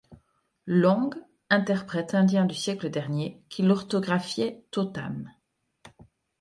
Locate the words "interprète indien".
1.51-2.45